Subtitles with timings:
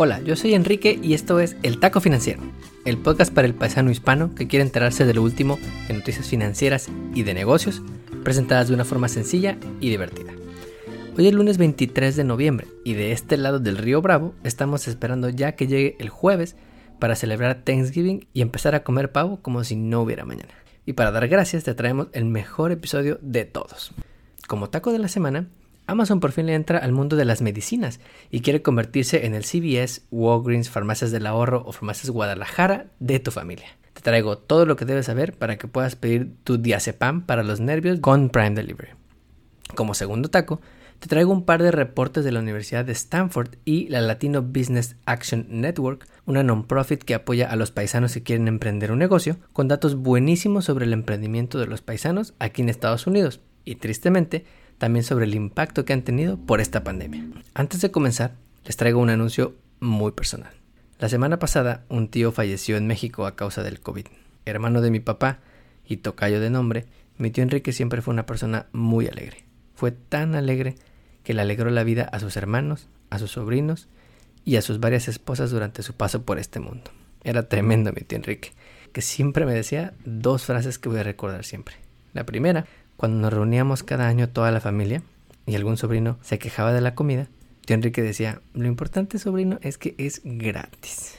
[0.00, 2.40] Hola, yo soy Enrique y esto es El Taco Financiero,
[2.84, 6.88] el podcast para el paisano hispano que quiere enterarse de lo último en noticias financieras
[7.14, 7.82] y de negocios,
[8.22, 10.30] presentadas de una forma sencilla y divertida.
[11.16, 15.30] Hoy es lunes 23 de noviembre y de este lado del río Bravo estamos esperando
[15.30, 16.54] ya que llegue el jueves
[17.00, 20.54] para celebrar Thanksgiving y empezar a comer pavo como si no hubiera mañana.
[20.86, 23.90] Y para dar gracias te traemos el mejor episodio de todos.
[24.46, 25.48] Como taco de la semana,
[25.88, 27.98] Amazon por fin le entra al mundo de las medicinas
[28.30, 33.30] y quiere convertirse en el CVS, Walgreens, Farmacias del Ahorro o Farmacias Guadalajara de tu
[33.30, 33.68] familia.
[33.94, 37.60] Te traigo todo lo que debes saber para que puedas pedir tu diazepam para los
[37.60, 38.90] nervios con Prime Delivery.
[39.74, 40.60] Como segundo taco,
[40.98, 44.96] te traigo un par de reportes de la Universidad de Stanford y la Latino Business
[45.06, 49.68] Action Network, una non-profit que apoya a los paisanos que quieren emprender un negocio, con
[49.68, 53.40] datos buenísimos sobre el emprendimiento de los paisanos aquí en Estados Unidos.
[53.64, 54.44] Y tristemente,
[54.78, 57.26] también sobre el impacto que han tenido por esta pandemia.
[57.54, 58.34] Antes de comenzar,
[58.64, 60.52] les traigo un anuncio muy personal.
[60.98, 64.06] La semana pasada, un tío falleció en México a causa del COVID.
[64.46, 65.40] Hermano de mi papá
[65.86, 66.86] y tocayo de nombre,
[67.18, 69.44] mi tío Enrique siempre fue una persona muy alegre.
[69.74, 70.76] Fue tan alegre
[71.24, 73.88] que le alegró la vida a sus hermanos, a sus sobrinos
[74.44, 76.90] y a sus varias esposas durante su paso por este mundo.
[77.22, 78.52] Era tremendo mi tío Enrique,
[78.92, 81.76] que siempre me decía dos frases que voy a recordar siempre.
[82.12, 82.66] La primera
[82.98, 85.02] cuando nos reuníamos cada año toda la familia
[85.46, 87.28] y algún sobrino se quejaba de la comida,
[87.64, 91.16] tío Enrique decía, lo importante sobrino es que es gratis.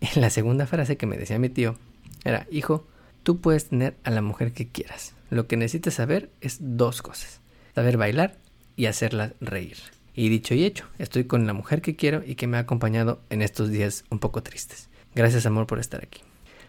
[0.00, 1.76] Y la segunda frase que me decía mi tío
[2.24, 2.86] era, hijo,
[3.22, 5.14] tú puedes tener a la mujer que quieras.
[5.28, 7.40] Lo que necesitas saber es dos cosas,
[7.74, 8.38] saber bailar
[8.74, 9.76] y hacerla reír.
[10.14, 13.20] Y dicho y hecho, estoy con la mujer que quiero y que me ha acompañado
[13.28, 14.88] en estos días un poco tristes.
[15.14, 16.22] Gracias amor por estar aquí.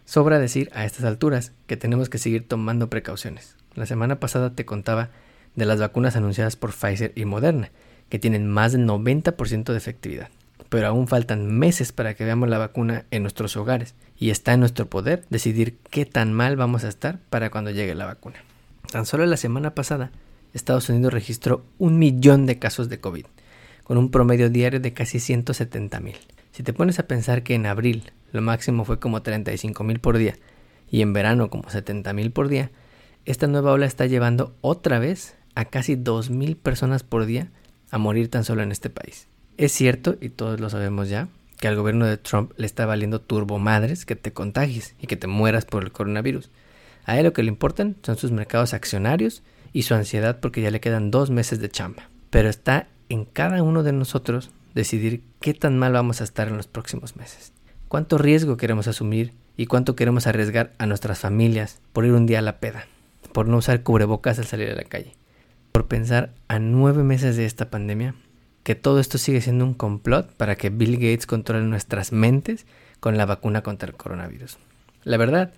[0.03, 3.55] Sobra decir a estas alturas que tenemos que seguir tomando precauciones.
[3.75, 5.09] La semana pasada te contaba
[5.55, 7.71] de las vacunas anunciadas por Pfizer y Moderna,
[8.09, 10.29] que tienen más del 90% de efectividad.
[10.69, 14.61] Pero aún faltan meses para que veamos la vacuna en nuestros hogares y está en
[14.61, 18.37] nuestro poder decidir qué tan mal vamos a estar para cuando llegue la vacuna.
[18.91, 20.11] Tan solo la semana pasada,
[20.53, 23.25] Estados Unidos registró un millón de casos de COVID,
[23.83, 26.15] con un promedio diario de casi 170 mil.
[26.51, 30.17] Si te pones a pensar que en abril lo máximo fue como 35 mil por
[30.17, 30.37] día
[30.89, 32.71] y en verano como 70 mil por día,
[33.25, 37.49] esta nueva ola está llevando otra vez a casi 2.000 personas por día
[37.89, 39.27] a morir tan solo en este país.
[39.57, 41.27] Es cierto, y todos lo sabemos ya,
[41.59, 45.17] que al gobierno de Trump le está valiendo turbo madres que te contagies y que
[45.17, 46.51] te mueras por el coronavirus.
[47.05, 49.41] A él lo que le importan son sus mercados accionarios
[49.73, 52.09] y su ansiedad porque ya le quedan dos meses de chamba.
[52.29, 56.57] Pero está en cada uno de nosotros decidir qué tan mal vamos a estar en
[56.57, 57.53] los próximos meses.
[57.87, 62.39] Cuánto riesgo queremos asumir y cuánto queremos arriesgar a nuestras familias por ir un día
[62.39, 62.87] a la peda
[63.35, 65.17] por no usar cubrebocas al salir a la calle,
[65.73, 68.15] por pensar a nueve meses de esta pandemia
[68.63, 72.65] que todo esto sigue siendo un complot para que Bill Gates controle nuestras mentes
[73.01, 74.57] con la vacuna contra el coronavirus.
[75.03, 75.51] La verdad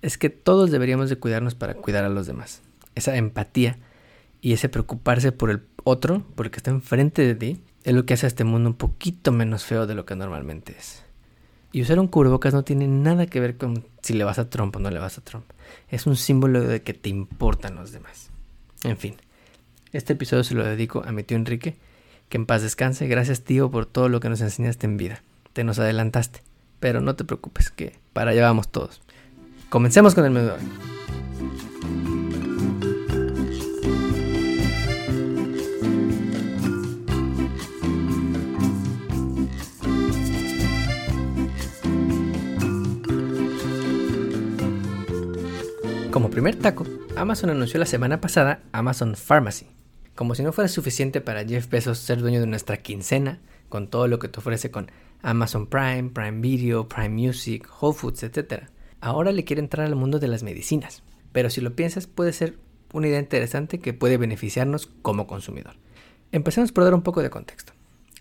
[0.00, 2.62] es que todos deberíamos de cuidarnos para cuidar a los demás.
[2.94, 3.78] Esa empatía
[4.40, 8.06] y ese preocuparse por el otro, por el que está enfrente de ti, es lo
[8.06, 11.03] que hace a este mundo un poquito menos feo de lo que normalmente es.
[11.74, 14.76] Y usar un cubrebocas no tiene nada que ver con si le vas a Trump
[14.76, 15.44] o no le vas a Trump.
[15.88, 18.30] Es un símbolo de que te importan los demás.
[18.84, 19.16] En fin,
[19.90, 21.74] este episodio se lo dedico a mi tío Enrique.
[22.28, 23.08] Que en paz descanse.
[23.08, 25.22] Gracias tío por todo lo que nos enseñaste en vida.
[25.52, 26.42] Te nos adelantaste.
[26.78, 29.02] Pero no te preocupes, que para allá vamos todos.
[29.68, 30.52] Comencemos con el menú
[46.34, 46.84] primer taco,
[47.14, 49.68] Amazon anunció la semana pasada Amazon Pharmacy.
[50.16, 54.08] Como si no fuera suficiente para Jeff Bezos ser dueño de nuestra quincena, con todo
[54.08, 54.90] lo que te ofrece con
[55.22, 58.64] Amazon Prime, Prime Video, Prime Music, Whole Foods, etc.
[59.00, 61.04] Ahora le quiere entrar al mundo de las medicinas.
[61.30, 62.58] Pero si lo piensas, puede ser
[62.92, 65.76] una idea interesante que puede beneficiarnos como consumidor.
[66.32, 67.74] Empecemos por dar un poco de contexto.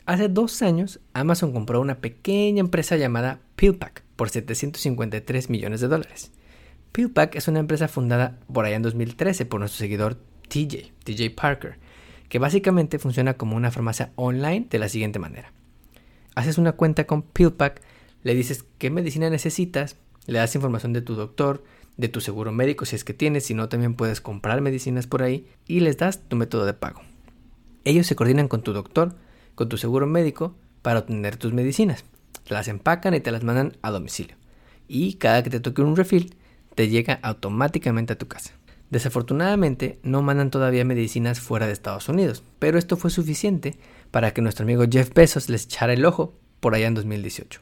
[0.06, 6.32] Hace dos años, Amazon compró una pequeña empresa llamada PillPack por 753 millones de dólares.
[6.94, 10.16] PillPack es una empresa fundada por allá en 2013 por nuestro seguidor
[10.48, 11.80] TJ, TJ Parker,
[12.30, 15.52] que básicamente funciona como una farmacia online de la siguiente manera.
[16.36, 17.82] Haces una cuenta con PillPack,
[18.22, 19.98] le dices qué medicina necesitas,
[20.28, 21.64] le das información de tu doctor,
[21.98, 25.24] de tu seguro médico si es que tienes, si no también puedes comprar medicinas por
[25.24, 27.02] ahí y les das tu método de pago.
[27.86, 29.16] Ellos se coordinan con tu doctor,
[29.56, 32.06] con tu seguro médico para obtener tus medicinas.
[32.50, 34.36] las empacan y te las mandan a domicilio.
[34.88, 36.36] Y cada que te toque un refill,
[36.76, 38.54] te llega automáticamente a tu casa.
[38.90, 43.76] Desafortunadamente no mandan todavía medicinas fuera de Estados Unidos, pero esto fue suficiente
[44.12, 47.62] para que nuestro amigo Jeff Bezos les echara el ojo por allá en 2018.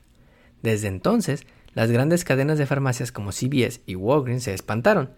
[0.61, 5.11] Desde entonces, las grandes cadenas de farmacias como CVS y Walgreens se espantaron,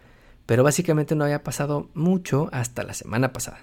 [0.45, 3.59] pero básicamente no había pasado mucho hasta la semana pasada.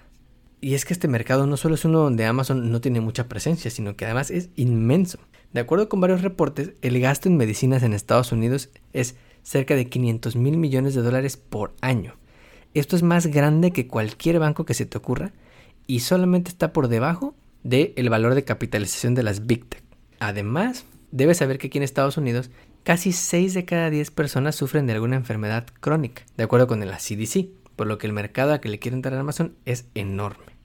[0.61, 3.71] Y es que este mercado no solo es uno donde Amazon no tiene mucha presencia,
[3.71, 5.19] sino que además es inmenso.
[5.53, 9.89] De acuerdo con varios reportes, el gasto en medicinas en Estados Unidos es cerca de
[9.89, 12.15] 500 mil millones de dólares por año.
[12.75, 15.33] Esto es más grande que cualquier banco que se te ocurra
[15.87, 19.83] y solamente está por debajo del el valor de capitalización de las Big Tech.
[20.21, 22.51] Además, debes saber que aquí en Estados Unidos
[22.85, 26.99] casi 6 de cada 10 personas sufren de alguna enfermedad crónica, de acuerdo con la
[26.99, 30.57] CDC, por lo que el mercado a que le quiere entrar a Amazon es enorme.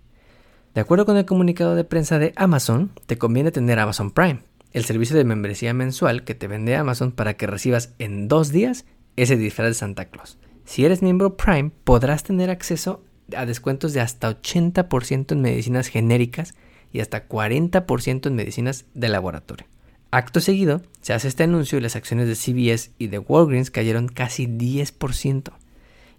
[0.73, 4.41] De acuerdo con el comunicado de prensa de Amazon, te conviene tener Amazon Prime,
[4.75, 8.83] el servicio de membresía mensual que te vende Amazon para que recibas en dos días
[9.15, 10.37] ese disfraz de Santa Claus.
[10.65, 13.01] Si eres miembro Prime, podrás tener acceso
[13.37, 16.55] a descuentos de hasta 80% en medicinas genéricas
[16.91, 19.65] y hasta 40% en medicinas de laboratorio.
[20.11, 24.09] Acto seguido, se hace este anuncio y las acciones de CVS y de Walgreens cayeron
[24.09, 25.53] casi 10%.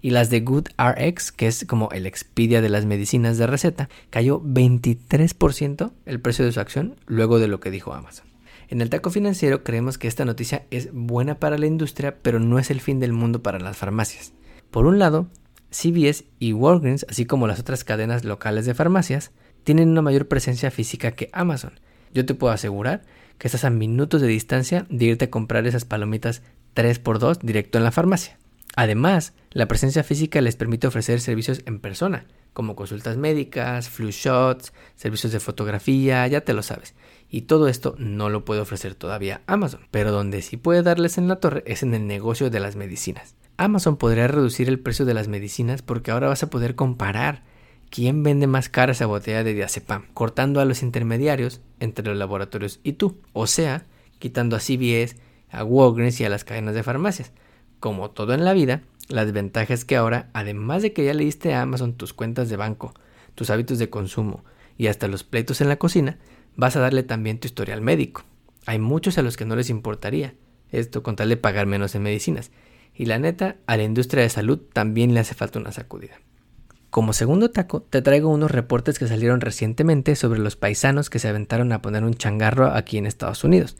[0.01, 3.91] Y las de Good RX, que es como el Expedia de las medicinas de receta,
[4.09, 8.36] cayó 23% el precio de su acción luego de lo que dijo Amazon.
[8.69, 12.59] En el taco financiero creemos que esta noticia es buena para la industria, pero no
[12.59, 14.33] es el fin del mundo para las farmacias.
[14.71, 15.29] Por un lado,
[15.71, 19.31] CVS y Walgreens, así como las otras cadenas locales de farmacias,
[19.63, 21.79] tienen una mayor presencia física que Amazon.
[22.13, 23.03] Yo te puedo asegurar
[23.39, 26.43] que estás a minutos de distancia de irte a comprar esas palomitas
[26.75, 28.39] 3x2 directo en la farmacia.
[28.75, 32.27] Además, la presencia física les permite ofrecer servicios en persona,
[32.57, 36.95] como consultas médicas, flu shots, servicios de fotografía, ya te lo sabes.
[37.29, 41.29] Y todo esto no lo puede ofrecer todavía Amazon, pero donde sí puede darles en
[41.29, 43.35] la torre es en el negocio de las medicinas.
[43.59, 47.43] Amazon podría reducir el precio de las medicinas porque ahora vas a poder comparar
[47.91, 52.81] quién vende más cara esa botella de diazepam, cortando a los intermediarios entre los laboratorios
[52.83, 53.85] y tú, o sea,
[54.19, 55.17] quitando a CVS,
[55.51, 57.33] a Walgreens y a las cadenas de farmacias.
[57.81, 61.25] Como todo en la vida, la desventaja es que ahora, además de que ya le
[61.25, 62.95] diste a Amazon tus cuentas de banco,
[63.35, 64.45] tus hábitos de consumo
[64.77, 66.19] y hasta los pleitos en la cocina,
[66.57, 68.25] vas a darle también tu historial médico.
[68.67, 70.35] Hay muchos a los que no les importaría
[70.71, 72.51] esto con tal de pagar menos en medicinas.
[72.95, 76.21] Y la neta, a la industria de salud también le hace falta una sacudida.
[76.91, 81.29] Como segundo taco, te traigo unos reportes que salieron recientemente sobre los paisanos que se
[81.29, 83.77] aventaron a poner un changarro aquí en Estados Unidos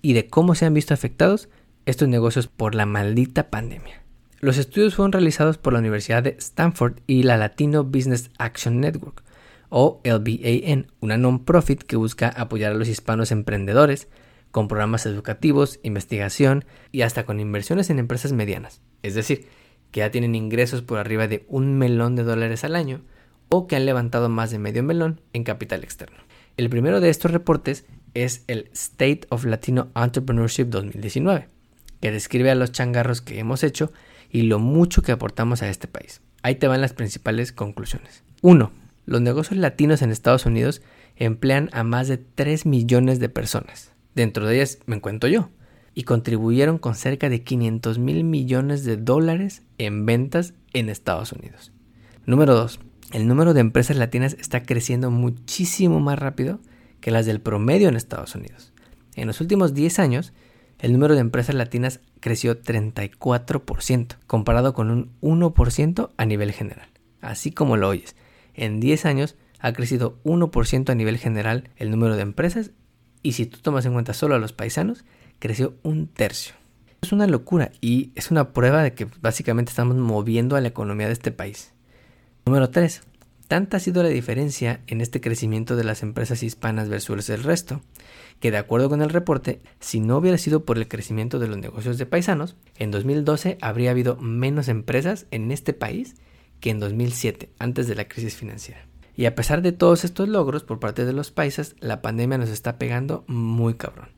[0.00, 1.48] y de cómo se han visto afectados
[1.84, 4.03] estos negocios por la maldita pandemia.
[4.44, 9.24] Los estudios fueron realizados por la Universidad de Stanford y la Latino Business Action Network,
[9.70, 14.06] o LBAN, una non-profit que busca apoyar a los hispanos emprendedores
[14.50, 18.82] con programas educativos, investigación y hasta con inversiones en empresas medianas.
[19.02, 19.46] Es decir,
[19.90, 23.00] que ya tienen ingresos por arriba de un melón de dólares al año
[23.48, 26.18] o que han levantado más de medio melón en capital externo.
[26.58, 31.48] El primero de estos reportes es el State of Latino Entrepreneurship 2019
[32.04, 33.90] que describe a los changarros que hemos hecho
[34.34, 36.20] y lo mucho que aportamos a este país.
[36.42, 38.24] Ahí te van las principales conclusiones.
[38.42, 38.72] 1.
[39.06, 40.82] Los negocios latinos en Estados Unidos
[41.14, 43.92] emplean a más de 3 millones de personas.
[44.16, 45.50] Dentro de ellas me encuentro yo.
[45.94, 51.70] Y contribuyeron con cerca de 500 mil millones de dólares en ventas en Estados Unidos.
[52.26, 52.80] Número 2.
[53.12, 56.58] El número de empresas latinas está creciendo muchísimo más rápido
[57.00, 58.72] que las del promedio en Estados Unidos.
[59.14, 60.32] En los últimos 10 años,
[60.80, 66.88] el número de empresas latinas creció 34%, comparado con un 1% a nivel general.
[67.20, 68.16] Así como lo oyes,
[68.54, 72.70] en 10 años ha crecido 1% a nivel general el número de empresas
[73.22, 75.04] y si tú tomas en cuenta solo a los paisanos,
[75.38, 76.54] creció un tercio.
[77.02, 81.08] Es una locura y es una prueba de que básicamente estamos moviendo a la economía
[81.08, 81.74] de este país.
[82.46, 83.02] Número 3.
[83.48, 87.82] Tanta ha sido la diferencia en este crecimiento de las empresas hispanas versus el resto,
[88.40, 91.58] que de acuerdo con el reporte, si no hubiera sido por el crecimiento de los
[91.58, 96.14] negocios de paisanos, en 2012 habría habido menos empresas en este país
[96.60, 98.86] que en 2007, antes de la crisis financiera.
[99.16, 102.48] Y a pesar de todos estos logros por parte de los paisas, la pandemia nos
[102.48, 104.08] está pegando muy cabrón.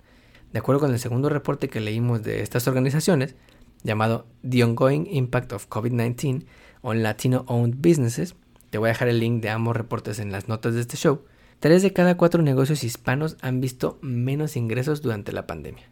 [0.52, 3.34] De acuerdo con el segundo reporte que leímos de estas organizaciones,
[3.82, 6.46] llamado The Ongoing Impact of COVID-19
[6.82, 8.36] on Latino Owned Businesses,
[8.70, 11.22] te voy a dejar el link de ambos reportes en las notas de este show,
[11.58, 15.88] Tres de cada cuatro negocios hispanos han visto menos ingresos durante la pandemia.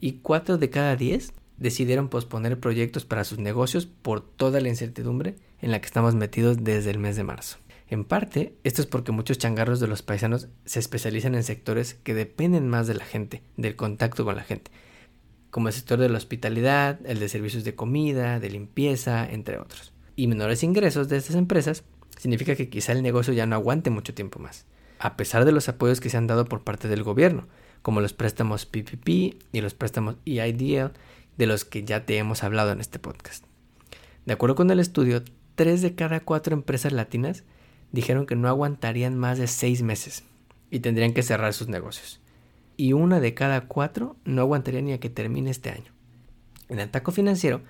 [0.00, 5.34] Y cuatro de cada diez decidieron posponer proyectos para sus negocios por toda la incertidumbre
[5.60, 7.58] en la que estamos metidos desde el mes de marzo.
[7.88, 12.14] En parte, esto es porque muchos changarros de los paisanos se especializan en sectores que
[12.14, 14.70] dependen más de la gente, del contacto con la gente,
[15.50, 19.95] como el sector de la hospitalidad, el de servicios de comida, de limpieza, entre otros.
[20.16, 21.84] Y menores ingresos de estas empresas
[22.18, 24.66] significa que quizá el negocio ya no aguante mucho tiempo más
[24.98, 27.46] a pesar de los apoyos que se han dado por parte del gobierno,
[27.82, 29.08] como los préstamos PPP
[29.52, 30.92] y los préstamos EIDL,
[31.36, 33.44] de los que ya te hemos hablado en este podcast.
[34.24, 35.22] De acuerdo con el estudio,
[35.54, 37.44] 3 de cada 4 empresas latinas
[37.92, 40.24] dijeron que no aguantarían más de 6 meses
[40.70, 42.20] y tendrían que cerrar sus negocios.
[42.76, 45.92] Y una de cada 4 no aguantaría ni a que termine este año.
[46.68, 47.62] En el taco financiero,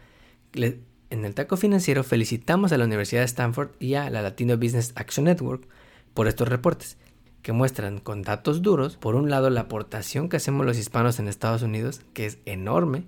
[1.11, 4.93] en el taco financiero felicitamos a la Universidad de Stanford y a la Latino Business
[4.97, 5.67] Action Network
[6.15, 6.97] por estos reportes,
[7.43, 11.29] que muestran con datos duros, por un lado, la aportación que hacemos los hispanos en
[11.29, 13.05] Estados Unidos, que es enorme,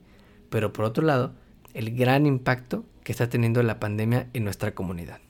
[0.51, 1.35] pero por otro lado,
[1.75, 5.21] el gran impacto que está teniendo la pandemia en nuestra comunidad.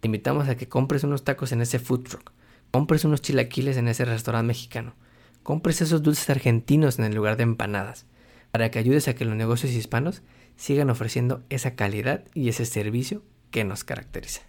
[0.00, 2.32] Te invitamos a que compres unos tacos en ese food truck,
[2.70, 4.94] compres unos chilaquiles en ese restaurante mexicano,
[5.42, 8.04] compres esos dulces argentinos en el lugar de empanadas,
[8.50, 10.22] para que ayudes a que los negocios hispanos
[10.56, 14.42] sigan ofreciendo esa calidad y ese servicio que nos caracteriza.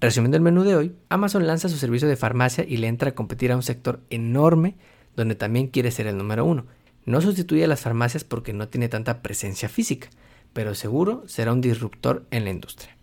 [0.00, 3.14] Resumiendo el menú de hoy, Amazon lanza su servicio de farmacia y le entra a
[3.14, 4.76] competir a un sector enorme
[5.14, 6.66] donde también quiere ser el número uno.
[7.04, 10.08] No sustituye a las farmacias porque no tiene tanta presencia física,
[10.52, 12.96] pero seguro será un disruptor en la industria.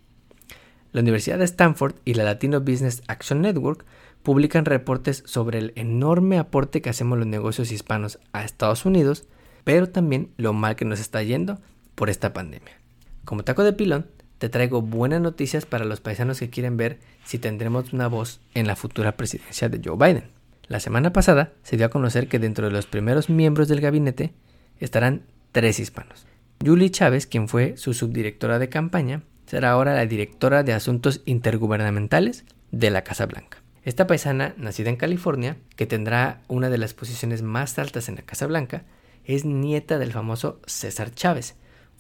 [0.91, 3.85] La Universidad de Stanford y la Latino Business Action Network
[4.23, 9.25] publican reportes sobre el enorme aporte que hacemos los negocios hispanos a Estados Unidos,
[9.63, 11.59] pero también lo mal que nos está yendo
[11.99, 12.79] por esta pandemia.
[13.25, 17.39] Como taco de pilón, te traigo buenas noticias para los paisanos que quieren ver si
[17.39, 20.31] tendremos una voz en la futura presidencia de Joe Biden.
[20.69, 24.31] La semana pasada se dio a conocer que dentro de los primeros miembros del gabinete
[24.79, 26.25] estarán tres hispanos.
[26.65, 32.45] Julie Chávez, quien fue su subdirectora de campaña, será ahora la directora de Asuntos Intergubernamentales
[32.71, 33.57] de la Casa Blanca.
[33.83, 38.21] Esta paisana, nacida en California, que tendrá una de las posiciones más altas en la
[38.21, 38.83] Casa Blanca,
[39.25, 41.55] es nieta del famoso César Chávez,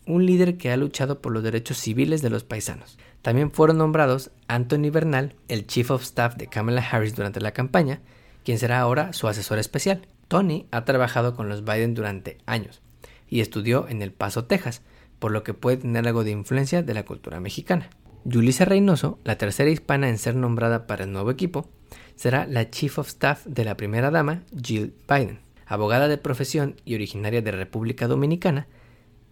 [0.05, 2.97] un líder que ha luchado por los derechos civiles de los paisanos.
[3.21, 8.01] También fueron nombrados Anthony Bernal, el Chief of Staff de Kamala Harris durante la campaña,
[8.43, 10.07] quien será ahora su asesor especial.
[10.27, 12.81] Tony ha trabajado con los Biden durante años
[13.27, 14.81] y estudió en El Paso, Texas,
[15.19, 17.89] por lo que puede tener algo de influencia de la cultura mexicana.
[18.23, 21.69] Yulisa Reynoso, la tercera hispana en ser nombrada para el nuevo equipo,
[22.15, 25.39] será la Chief of Staff de la primera dama, Jill Biden.
[25.65, 28.67] Abogada de profesión y originaria de República Dominicana,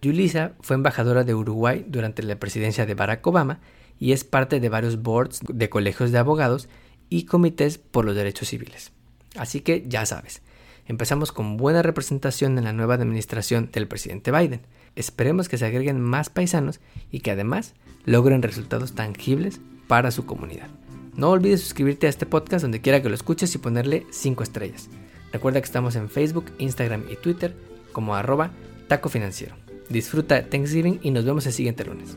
[0.00, 3.60] Yulisa fue embajadora de Uruguay durante la presidencia de Barack Obama
[3.98, 6.68] y es parte de varios boards de colegios de abogados
[7.10, 8.92] y comités por los derechos civiles.
[9.36, 10.42] Así que ya sabes,
[10.86, 14.60] empezamos con buena representación en la nueva administración del presidente Biden.
[14.94, 17.74] Esperemos que se agreguen más paisanos y que además
[18.04, 20.68] logren resultados tangibles para su comunidad.
[21.14, 24.88] No olvides suscribirte a este podcast donde quiera que lo escuches y ponerle 5 estrellas.
[25.32, 27.56] Recuerda que estamos en Facebook, Instagram y Twitter
[27.92, 28.52] como arroba
[28.86, 29.67] taco financiero.
[29.88, 32.16] Disfruta Thanksgiving y nos vemos el siguiente lunes.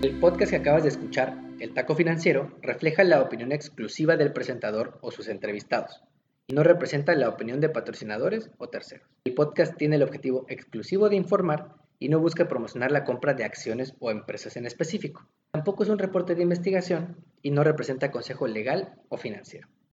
[0.00, 4.98] El podcast que acabas de escuchar, El Taco Financiero, refleja la opinión exclusiva del presentador
[5.00, 6.02] o sus entrevistados
[6.46, 9.08] y no representa la opinión de patrocinadores o terceros.
[9.24, 13.44] El podcast tiene el objetivo exclusivo de informar y no busca promocionar la compra de
[13.44, 15.26] acciones o empresas en específico.
[15.50, 19.68] Tampoco es un reporte de investigación y no representa consejo legal o financiero.